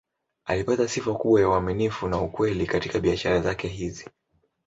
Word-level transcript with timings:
Alipata 0.45 0.87
sifa 0.87 1.13
kubwa 1.13 1.41
ya 1.41 1.49
uaminifu 1.49 2.07
na 2.07 2.21
ukweli 2.21 2.65
katika 2.67 2.99
biashara 2.99 3.39
zake 3.41 3.67
hizi. 3.67 4.09